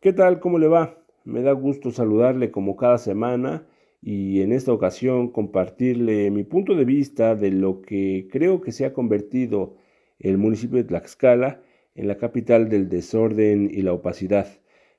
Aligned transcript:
¿Qué 0.00 0.12
tal? 0.12 0.40
¿Cómo 0.40 0.58
le 0.58 0.68
va? 0.68 1.02
Me 1.24 1.40
da 1.40 1.52
gusto 1.52 1.90
saludarle 1.90 2.50
como 2.50 2.76
cada 2.76 2.98
semana 2.98 3.66
y 4.02 4.42
en 4.42 4.52
esta 4.52 4.70
ocasión 4.70 5.30
compartirle 5.32 6.30
mi 6.30 6.44
punto 6.44 6.74
de 6.74 6.84
vista 6.84 7.34
de 7.34 7.50
lo 7.50 7.80
que 7.80 8.28
creo 8.30 8.60
que 8.60 8.72
se 8.72 8.84
ha 8.84 8.92
convertido 8.92 9.76
el 10.18 10.36
municipio 10.36 10.76
de 10.76 10.84
Tlaxcala 10.84 11.62
en 11.94 12.08
la 12.08 12.18
capital 12.18 12.68
del 12.68 12.90
desorden 12.90 13.70
y 13.72 13.80
la 13.80 13.94
opacidad. 13.94 14.46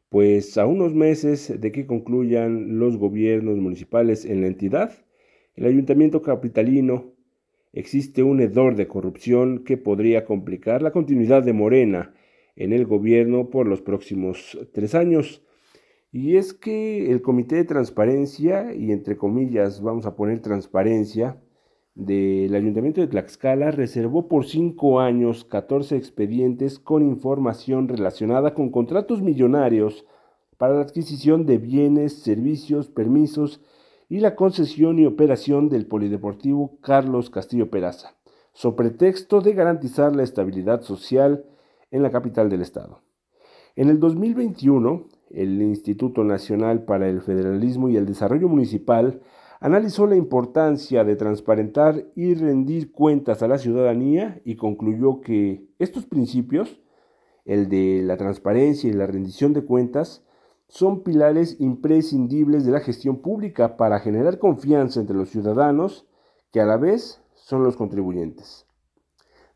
Pues 0.10 0.58
a 0.58 0.66
unos 0.66 0.96
meses 0.96 1.62
de 1.62 1.72
que 1.72 1.86
concluyan 1.86 2.80
los 2.80 2.98
gobiernos 2.98 3.58
municipales 3.58 4.26
en 4.26 4.42
la 4.42 4.48
entidad, 4.48 5.06
el 5.56 5.68
ayuntamiento 5.68 6.24
capitalino 6.24 7.14
existe 7.72 8.24
un 8.24 8.42
hedor 8.42 8.76
de 8.76 8.88
corrupción 8.88 9.64
que 9.64 9.78
podría 9.78 10.26
complicar 10.26 10.82
la 10.82 10.92
continuidad 10.92 11.44
de 11.44 11.54
Morena 11.54 12.16
en 12.58 12.74
el 12.74 12.86
gobierno 12.86 13.50
por 13.50 13.68
los 13.68 13.82
próximos 13.82 14.58
tres 14.74 14.94
años. 14.96 15.44
Y 16.12 16.36
es 16.36 16.54
que 16.54 17.12
el 17.12 17.22
Comité 17.22 17.56
de 17.56 17.64
Transparencia, 17.64 18.74
y 18.74 18.92
entre 18.92 19.16
comillas 19.16 19.82
vamos 19.82 20.06
a 20.06 20.16
poner 20.16 20.42
transparencia, 20.42 21.40
del 21.94 22.54
Ayuntamiento 22.54 23.02
de 23.02 23.08
Tlaxcala 23.08 23.72
reservó 23.72 24.28
por 24.28 24.46
cinco 24.46 25.00
años 25.00 25.46
14 25.46 25.96
expedientes 25.96 26.78
con 26.78 27.02
información 27.02 27.88
relacionada 27.88 28.54
con 28.54 28.70
contratos 28.70 29.24
millonarios 29.24 30.06
para 30.58 30.76
la 30.76 30.82
adquisición 30.82 31.48
de 31.48 31.58
bienes, 31.58 32.22
servicios, 32.22 32.88
permisos 32.88 33.62
y 34.10 34.20
la 34.20 34.36
concesión 34.36 35.00
y 35.00 35.08
operación 35.08 35.70
del 35.70 35.88
Polideportivo 35.88 36.78
Carlos 36.82 37.32
Castillo 37.32 37.72
Peraza, 37.72 38.16
sobre 38.54 38.90
pretexto 38.90 39.42
de 39.42 39.54
garantizar 39.54 40.16
la 40.16 40.24
estabilidad 40.24 40.82
social 40.82 41.46
en 41.92 42.04
la 42.04 42.12
capital 42.12 42.50
del 42.50 42.62
estado. 42.62 43.02
En 43.76 43.90
el 43.90 44.00
2021, 44.00 45.06
el 45.30 45.62
Instituto 45.62 46.24
Nacional 46.24 46.84
para 46.84 47.08
el 47.08 47.22
Federalismo 47.22 47.90
y 47.90 47.98
el 47.98 48.06
Desarrollo 48.06 48.48
Municipal 48.48 49.22
analizó 49.60 50.08
la 50.08 50.16
importancia 50.16 51.04
de 51.04 51.16
transparentar 51.16 52.06
y 52.16 52.34
rendir 52.34 52.92
cuentas 52.92 53.44
a 53.44 53.48
la 53.48 53.58
ciudadanía 53.58 54.42
y 54.46 54.56
concluyó 54.56 55.22
que 55.22 55.68
estos 55.80 56.06
principios, 56.06 56.82
el 57.46 57.70
de 57.70 58.02
la 58.04 58.18
transparencia 58.18 58.90
y 58.90 58.94
la 58.94 59.08
rendición 59.08 59.54
de 59.54 59.64
cuentas, 59.64 60.24
son 60.68 61.04
pilares 61.04 61.58
imprescindibles 61.60 62.66
de 62.66 62.72
la 62.72 62.82
gestión 62.82 63.22
pública 63.22 63.78
para 63.78 64.00
generar 64.00 64.38
confianza 64.38 65.00
entre 65.00 65.16
los 65.16 65.30
ciudadanos, 65.30 66.08
que 66.52 66.62
a 66.62 66.66
la 66.66 66.78
vez 66.78 67.22
son 67.36 67.64
los 67.64 67.78
contribuyentes. 67.78 68.66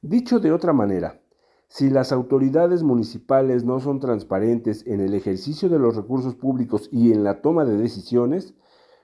Dicho 0.02 0.40
de 0.40 0.52
otra 0.52 0.74
manera, 0.74 1.21
si 1.72 1.90
las 1.90 2.12
autoridades 2.12 2.84
municipales 2.84 3.64
no 3.64 3.80
son 3.80 4.02
transparentes 4.02 4.86
en 4.88 5.00
el 5.00 5.14
ejercicio 5.14 5.70
de 5.70 5.80
los 5.80 5.96
recursos 5.96 6.36
públicos 6.36 6.90
y 6.92 7.14
en 7.14 7.24
la 7.24 7.42
toma 7.42 7.64
de 7.64 7.78
decisiones, 7.78 8.56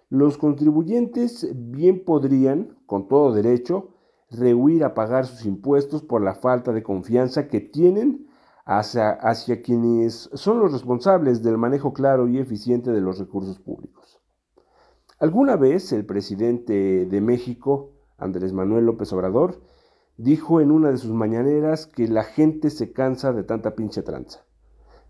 los 0.10 0.38
contribuyentes 0.38 1.48
bien 1.56 2.04
podrían, 2.04 2.78
con 2.86 3.08
todo 3.08 3.32
derecho, 3.32 3.92
rehuir 4.30 4.84
a 4.84 4.94
pagar 4.94 5.28
sus 5.28 5.46
impuestos 5.46 6.04
por 6.04 6.22
la 6.22 6.36
falta 6.36 6.74
de 6.74 6.84
confianza 6.84 7.48
que 7.48 7.62
tienen 7.62 8.28
hacia, 8.66 9.12
hacia, 9.12 9.62
quienes 9.62 10.30
son 10.34 10.60
los 10.60 10.74
responsables 10.74 11.42
del 11.44 11.58
manejo 11.58 11.94
claro 11.94 12.28
y 12.28 12.38
eficiente 12.38 12.92
de 12.92 13.00
los 13.00 13.18
recursos 13.18 13.60
públicos. 13.60 14.20
Alguna 15.20 15.56
vez 15.56 15.94
el 15.94 16.06
presidente 16.06 17.06
de 17.06 17.22
México, 17.22 17.94
Andrés 18.18 18.52
Manuel 18.52 18.86
López 18.86 19.14
Obrador, 19.14 19.62
dijo 20.18 20.62
en 20.62 20.72
una 20.72 20.92
de 20.92 20.98
sus 20.98 21.12
mañaneras 21.12 21.86
que 21.86 22.08
la 22.08 22.24
gente 22.24 22.70
se 22.70 22.92
cansa 22.92 23.34
de 23.34 23.44
tanta 23.44 23.76
pinche 23.76 24.02
tranza. 24.02 24.44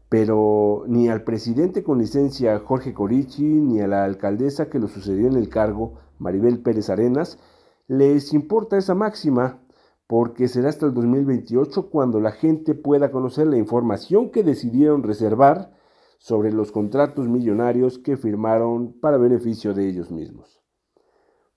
Pero 0.09 0.83
ni 0.87 1.09
al 1.09 1.23
presidente 1.23 1.83
con 1.83 1.97
licencia 1.97 2.59
Jorge 2.59 2.93
Corichi, 2.93 3.43
ni 3.43 3.81
a 3.81 3.87
la 3.87 4.03
alcaldesa 4.03 4.69
que 4.69 4.79
lo 4.79 4.87
sucedió 4.87 5.27
en 5.27 5.35
el 5.35 5.49
cargo, 5.49 5.95
Maribel 6.19 6.61
Pérez 6.61 6.89
Arenas, 6.89 7.39
les 7.87 8.33
importa 8.33 8.77
esa 8.77 8.95
máxima, 8.95 9.61
porque 10.07 10.47
será 10.47 10.69
hasta 10.69 10.85
el 10.85 10.93
2028 10.93 11.89
cuando 11.89 12.19
la 12.19 12.31
gente 12.31 12.75
pueda 12.75 13.11
conocer 13.11 13.47
la 13.47 13.57
información 13.57 14.31
que 14.31 14.43
decidieron 14.43 15.03
reservar 15.03 15.73
sobre 16.19 16.51
los 16.51 16.71
contratos 16.71 17.27
millonarios 17.27 17.99
que 17.99 18.17
firmaron 18.17 18.93
para 18.99 19.17
beneficio 19.17 19.73
de 19.73 19.87
ellos 19.89 20.11
mismos. 20.11 20.61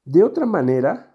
De 0.05 0.25
otra 0.25 0.47
manera, 0.47 1.10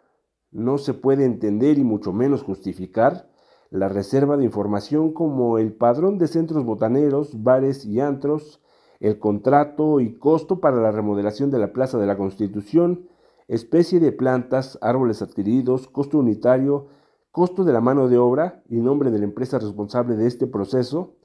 no 0.56 0.78
se 0.78 0.94
puede 0.94 1.26
entender 1.26 1.78
y 1.78 1.84
mucho 1.84 2.14
menos 2.14 2.42
justificar 2.42 3.30
la 3.72 3.90
reserva 3.90 4.38
de 4.38 4.46
información 4.46 5.12
como 5.12 5.58
el 5.58 5.74
padrón 5.74 6.18
de 6.18 6.28
centros 6.28 6.64
botaneros, 6.64 7.44
bares 7.44 7.86
y 7.86 8.00
antros, 8.00 8.62
el 9.02 9.20
contrato 9.20 10.00
y 10.00 10.18
costo 10.18 10.62
para 10.62 10.78
la 10.78 10.92
remodelación 10.92 11.52
de 11.52 11.60
la 11.60 11.74
Plaza 11.74 11.98
de 11.98 12.08
la 12.08 12.16
Constitución, 12.16 13.10
especie 13.50 14.00
de 14.00 14.14
plantas, 14.14 14.80
árboles 14.82 15.22
adquiridos, 15.22 15.90
costo 15.90 16.20
unitario, 16.20 16.88
costo 17.32 17.66
de 17.66 17.74
la 17.74 17.82
mano 17.82 18.08
de 18.08 18.18
obra 18.18 18.64
y 18.70 18.78
nombre 18.78 19.12
de 19.12 19.20
la 19.20 19.26
empresa 19.26 19.60
responsable 19.60 20.16
de 20.16 20.26
este 20.26 20.48
proceso, 20.48 21.16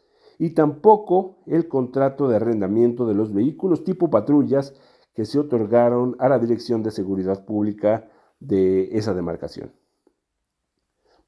y 0.40 0.50
tampoco 0.54 1.36
el 1.46 1.68
contrato 1.68 2.26
de 2.26 2.34
arrendamiento 2.34 3.06
de 3.06 3.14
los 3.14 3.32
vehículos 3.32 3.84
tipo 3.84 4.10
patrullas 4.10 4.74
que 5.14 5.24
se 5.24 5.38
otorgaron 5.38 6.16
a 6.18 6.28
la 6.28 6.40
Dirección 6.40 6.82
de 6.82 6.90
Seguridad 6.90 7.44
Pública 7.44 8.10
de 8.40 8.96
esa 8.96 9.14
demarcación. 9.14 9.72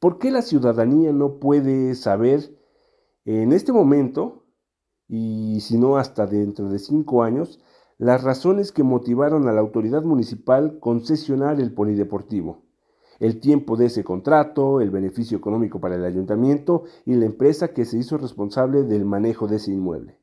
¿Por 0.00 0.19
qué 0.19 0.33
la 0.33 0.43
ciudadanía 0.43 1.12
no 1.12 1.39
puede 1.39 1.95
saber 1.95 2.59
en 3.25 3.53
este 3.53 3.73
momento, 3.73 4.43
y 5.06 5.61
si 5.61 5.78
no 5.78 5.97
hasta 5.97 6.27
dentro 6.27 6.69
de 6.69 6.81
cinco 6.81 7.23
años, 7.23 7.61
las 7.99 8.25
razones 8.25 8.73
que 8.73 8.83
motivaron 8.83 9.47
a 9.47 9.53
la 9.53 9.61
autoridad 9.61 10.03
municipal 10.03 10.81
concesionar 10.81 11.61
el 11.61 11.73
polideportivo? 11.73 12.62
El 13.21 13.39
tiempo 13.39 13.77
de 13.77 13.87
ese 13.87 14.03
contrato, 14.03 14.81
el 14.81 14.91
beneficio 14.91 15.39
económico 15.39 15.79
para 15.79 15.94
el 15.94 16.05
ayuntamiento 16.05 16.83
y 17.06 17.15
la 17.15 17.27
empresa 17.27 17.73
que 17.73 17.84
se 17.84 17.99
hizo 17.99 18.19
responsable 18.19 18.83
del 18.83 19.05
manejo 19.05 19.47
de 19.47 19.56
ese 19.56 19.71
inmueble. 19.71 20.19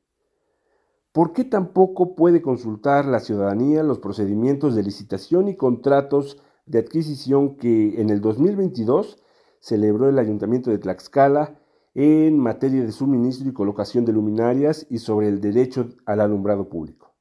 ¿Por 1.14 1.32
qué 1.32 1.46
tampoco 1.46 2.16
puede 2.16 2.42
consultar 2.42 3.06
la 3.06 3.22
ciudadanía 3.22 3.84
los 3.84 4.00
procedimientos 4.00 4.76
de 4.76 4.84
licitación 4.84 5.48
y 5.48 5.56
contratos 5.56 6.42
de 6.70 6.80
adquisición 6.80 7.56
que 7.56 8.00
en 8.00 8.12
el 8.12 8.22
2022 8.22 9.18
celebró 9.60 10.08
el 10.08 10.20
Ayuntamiento 10.20 10.70
de 10.70 10.78
Tlaxcala 10.78 11.60
en 11.96 12.38
materia 12.38 12.84
de 12.84 12.92
suministro 12.92 13.50
y 13.50 13.54
colocación 13.54 14.06
de 14.06 14.14
luminarias 14.14 14.86
y 14.90 15.00
sobre 15.00 15.28
el 15.28 15.42
derecho 15.42 15.90
al 16.06 16.22
alumbrado 16.22 16.70
público. 16.70 17.16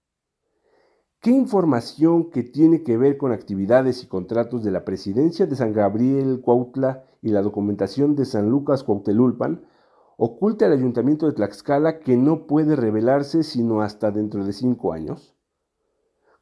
¿Qué 1.21 1.31
información 1.31 2.31
que 2.31 2.43
tiene 2.43 2.83
que 2.85 2.99
ver 2.99 3.17
con 3.17 3.33
actividades 3.33 4.05
y 4.05 4.07
contratos 4.07 4.63
de 4.63 4.71
la 4.71 4.85
presidencia 4.85 5.47
de 5.47 5.57
San 5.57 5.73
Gabriel 5.73 6.43
Cuautla 6.43 7.05
y 7.23 7.31
la 7.31 7.43
documentación 7.43 8.15
de 8.15 8.27
San 8.27 8.51
Lucas 8.51 8.85
Cuautelulpan 8.85 9.65
oculta 10.19 10.67
el 10.67 10.73
Ayuntamiento 10.73 11.27
de 11.27 11.33
Tlaxcala 11.33 12.01
que 12.01 12.17
no 12.19 12.47
puede 12.47 12.77
revelarse 12.77 13.43
sino 13.43 13.81
hasta 13.81 14.11
dentro 14.11 14.45
de 14.45 14.53
cinco 14.53 14.93
años? 14.93 15.38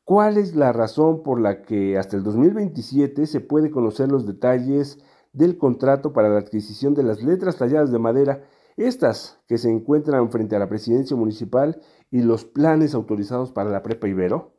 ¿Cuál 0.07 0.39
es 0.39 0.55
la 0.55 0.73
razón 0.73 1.25
por 1.25 1.41
la 1.41 1.63
que 1.63 1.99
hasta 1.99 2.17
el 2.17 2.23
2027 2.23 3.27
se 3.27 3.41
puede 3.41 3.73
conocer 3.73 4.09
los 4.09 4.25
detalles 4.25 5.01
del 5.33 5.59
contrato 5.59 6.13
para 6.13 6.29
la 6.29 6.39
adquisición 6.39 6.95
de 6.95 7.03
las 7.03 7.25
letras 7.25 7.57
talladas 7.57 7.91
de 7.91 7.99
madera, 7.99 8.45
estas 8.77 9.43
que 9.49 9.59
se 9.59 9.69
encuentran 9.69 10.31
frente 10.31 10.55
a 10.55 10.61
la 10.61 10.69
presidencia 10.69 11.17
municipal 11.17 11.83
y 12.09 12.23
los 12.23 12.45
planes 12.45 12.95
autorizados 12.95 13.51
para 13.51 13.69
la 13.69 13.83
prepa 13.83 14.07
Ibero? 14.07 14.53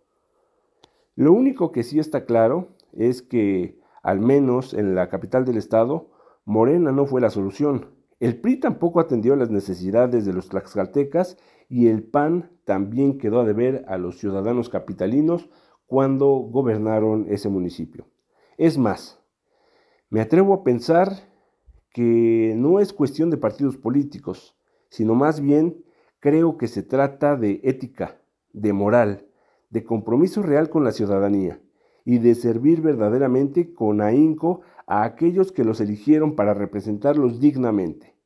Lo 1.16 1.31
único 1.31 1.72
que 1.72 1.84
sí 1.84 1.97
está 1.97 2.25
claro 2.25 2.75
es 2.91 3.22
que, 3.22 3.80
al 4.03 4.19
menos 4.19 4.74
en 4.74 4.96
la 4.96 5.07
capital 5.07 5.46
del 5.46 5.56
estado, 5.56 6.09
Morena 6.44 6.91
no 6.91 7.06
fue 7.06 7.22
la 7.22 7.30
solución. 7.30 7.94
El 8.19 8.41
PRI 8.41 8.59
tampoco 8.59 9.00
atendió 9.00 9.34
las 9.38 9.50
necesidades 9.50 10.25
de 10.25 10.34
los 10.34 10.50
tlaxcaltecas 10.50 11.38
y 11.69 11.88
el 11.88 12.03
PAN 12.03 12.51
también 12.68 13.18
quedó 13.18 13.40
a 13.40 13.46
deber 13.46 13.86
a 13.88 13.98
los 13.98 14.19
ciudadanos 14.19 14.68
capitalinos 14.68 15.50
cuando 15.86 16.28
gobernaron 16.28 17.25
ese 17.30 17.48
municipio. 17.48 18.08
Es 18.58 18.78
más, 18.78 19.24
me 20.10 20.19
atrevo 20.19 20.54
a 20.54 20.66
pensar 20.66 21.14
que 21.94 22.54
no 22.58 22.81
es 22.81 22.92
cuestión 22.92 23.30
de 23.30 23.38
partidos 23.38 23.78
políticos, 23.78 24.58
sino 24.90 25.16
más 25.16 25.40
bien 25.40 25.81
creo 26.19 26.58
que 26.58 26.68
se 26.68 26.84
trata 26.84 27.38
de 27.38 27.62
ética, 27.64 28.19
de 28.52 28.74
moral, 28.74 29.28
de 29.70 29.86
compromiso 29.86 30.42
real 30.42 30.70
con 30.70 30.84
la 30.84 30.92
ciudadanía 30.92 31.62
y 32.04 32.18
de 32.18 32.36
servir 32.36 32.81
verdaderamente 32.81 33.74
con 33.74 34.02
ahínco 34.02 34.60
a 34.88 35.06
aquellos 35.06 35.54
que 35.54 35.63
los 35.63 35.80
eligieron 35.80 36.36
para 36.36 36.54
representarlos 36.54 37.40
dignamente 37.40 38.18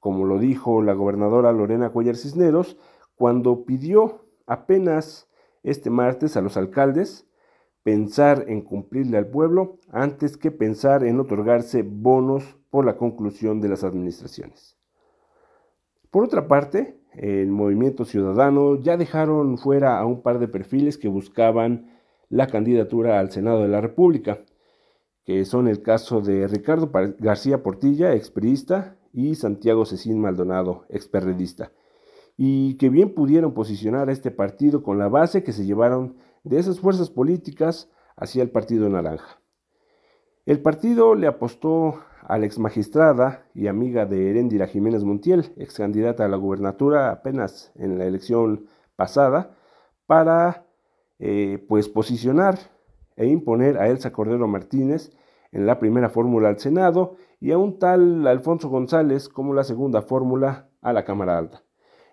como 0.00 0.24
lo 0.24 0.38
dijo 0.38 0.82
la 0.82 0.94
gobernadora 0.94 1.52
Lorena 1.52 1.90
Cuellar 1.90 2.16
Cisneros, 2.16 2.76
cuando 3.18 3.64
pidió 3.64 4.24
apenas 4.46 5.28
este 5.62 5.90
martes 5.90 6.36
a 6.36 6.40
los 6.40 6.56
alcaldes 6.56 7.26
pensar 7.82 8.44
en 8.48 8.62
cumplirle 8.62 9.18
al 9.18 9.26
pueblo 9.26 9.78
antes 9.90 10.36
que 10.36 10.50
pensar 10.50 11.04
en 11.04 11.18
otorgarse 11.20 11.82
bonos 11.82 12.56
por 12.70 12.84
la 12.84 12.96
conclusión 12.96 13.60
de 13.60 13.68
las 13.68 13.82
administraciones. 13.82 14.76
Por 16.10 16.24
otra 16.24 16.48
parte, 16.48 16.98
el 17.12 17.48
movimiento 17.48 18.04
ciudadano 18.04 18.76
ya 18.80 18.96
dejaron 18.96 19.58
fuera 19.58 19.98
a 19.98 20.06
un 20.06 20.22
par 20.22 20.38
de 20.38 20.48
perfiles 20.48 20.96
que 20.96 21.08
buscaban 21.08 21.90
la 22.28 22.46
candidatura 22.46 23.18
al 23.18 23.30
Senado 23.30 23.62
de 23.62 23.68
la 23.68 23.80
República, 23.80 24.40
que 25.24 25.44
son 25.44 25.66
el 25.66 25.82
caso 25.82 26.20
de 26.20 26.46
Ricardo 26.46 26.90
García 27.18 27.62
Portilla, 27.62 28.14
expriista, 28.14 28.96
y 29.12 29.34
Santiago 29.34 29.86
Cecín 29.86 30.20
Maldonado, 30.20 30.84
experredista, 30.90 31.72
y 32.40 32.76
que 32.76 32.88
bien 32.88 33.14
pudieron 33.14 33.52
posicionar 33.52 34.08
a 34.08 34.12
este 34.12 34.30
partido 34.30 34.84
con 34.84 34.96
la 34.96 35.08
base 35.08 35.42
que 35.42 35.52
se 35.52 35.66
llevaron 35.66 36.16
de 36.44 36.60
esas 36.60 36.78
fuerzas 36.78 37.10
políticas 37.10 37.90
hacia 38.16 38.42
el 38.42 38.50
Partido 38.50 38.88
Naranja. 38.88 39.40
El 40.46 40.62
partido 40.62 41.16
le 41.16 41.26
apostó 41.26 42.00
a 42.22 42.38
la 42.38 42.46
ex 42.46 42.58
magistrada 42.58 43.44
y 43.54 43.66
amiga 43.66 44.06
de 44.06 44.30
Heréndira 44.30 44.68
Jiménez 44.68 45.02
Montiel, 45.02 45.52
ex 45.56 45.74
candidata 45.74 46.24
a 46.24 46.28
la 46.28 46.36
gubernatura 46.36 47.10
apenas 47.10 47.72
en 47.74 47.98
la 47.98 48.06
elección 48.06 48.66
pasada, 48.94 49.56
para 50.06 50.64
eh, 51.18 51.62
pues 51.68 51.88
posicionar 51.88 52.56
e 53.16 53.26
imponer 53.26 53.78
a 53.78 53.88
Elsa 53.88 54.12
Cordero 54.12 54.46
Martínez 54.46 55.12
en 55.50 55.66
la 55.66 55.80
primera 55.80 56.08
fórmula 56.08 56.48
al 56.48 56.60
Senado 56.60 57.16
y 57.40 57.50
a 57.50 57.58
un 57.58 57.80
tal 57.80 58.26
Alfonso 58.28 58.68
González 58.68 59.28
como 59.28 59.54
la 59.54 59.64
segunda 59.64 60.02
fórmula 60.02 60.68
a 60.80 60.92
la 60.92 61.04
Cámara 61.04 61.36
Alta. 61.36 61.64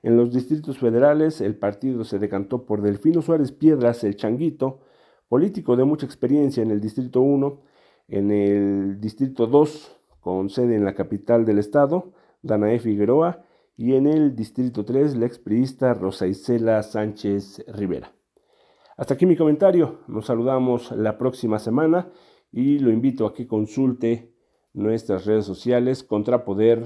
En 0.05 0.17
los 0.17 0.31
distritos 0.31 0.77
federales 0.77 1.41
el 1.41 1.55
partido 1.55 2.03
se 2.03 2.19
decantó 2.19 2.67
por 2.67 2.83
Delfino 2.83 3.23
Suárez 3.23 3.51
Piedras, 3.51 4.03
el 4.03 4.15
Changuito, 4.15 4.81
político 5.27 5.75
de 5.75 5.83
mucha 5.83 6.05
experiencia 6.05 6.61
en 6.61 6.69
el 6.69 6.79
Distrito 6.79 7.21
1, 7.21 7.61
en 8.09 8.29
el 8.29 9.01
Distrito 9.01 9.47
2, 9.47 9.99
con 10.19 10.51
sede 10.51 10.75
en 10.75 10.85
la 10.85 10.93
capital 10.93 11.43
del 11.43 11.57
estado, 11.57 12.13
Danae 12.43 12.77
Figueroa, 12.77 13.45
y 13.77 13.95
en 13.95 14.05
el 14.05 14.35
Distrito 14.35 14.85
3, 14.85 15.15
la 15.15 15.25
expriista 15.25 15.95
Rosa 15.95 16.27
Isela 16.27 16.83
Sánchez 16.83 17.65
Rivera. 17.67 18.13
Hasta 18.97 19.15
aquí 19.15 19.25
mi 19.25 19.35
comentario, 19.35 20.01
nos 20.07 20.27
saludamos 20.27 20.91
la 20.91 21.17
próxima 21.17 21.57
semana 21.57 22.11
y 22.51 22.77
lo 22.77 22.91
invito 22.91 23.25
a 23.25 23.33
que 23.33 23.47
consulte 23.47 24.35
nuestras 24.71 25.25
redes 25.25 25.45
sociales 25.45 26.03
Contrapoder 26.03 26.85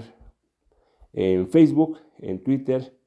en 1.12 1.50
Facebook, 1.50 1.98
en 2.20 2.42
Twitter, 2.42 2.98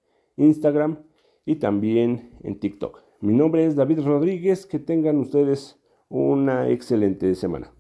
Instagram 0.43 0.99
y 1.45 1.57
también 1.57 2.31
en 2.43 2.59
TikTok. 2.59 3.03
Mi 3.21 3.33
nombre 3.33 3.65
es 3.65 3.77
David 3.77 4.01
Rodríguez, 4.01 4.67
que 4.67 4.79
tengan 4.79 5.19
ustedes 5.19 5.81
una 6.09 6.69
excelente 6.69 7.35
semana. 7.35 7.73